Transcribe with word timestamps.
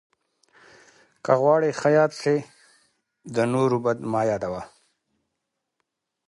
که 1.23 1.31
غواړې 1.41 1.69
ښه 1.79 1.89
یاد 1.97 2.11
سې، 2.21 2.35
د 3.35 3.37
نور 3.53 3.71
بد 3.83 3.97
مه 4.11 4.21
یاد 4.29 4.43
وه. 4.51 4.61